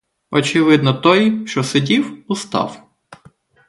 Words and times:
Очевидно, 0.31 0.93
той, 0.93 1.47
що 1.47 1.63
сидів, 1.63 2.23
устав. 2.27 2.87